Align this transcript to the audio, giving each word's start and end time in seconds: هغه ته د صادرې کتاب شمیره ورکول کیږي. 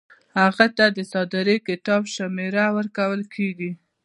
هغه 0.39 0.67
ته 0.77 0.85
د 0.97 0.99
صادرې 1.11 1.57
کتاب 1.67 2.03
شمیره 2.15 2.65
ورکول 2.77 3.21
کیږي. 3.35 3.71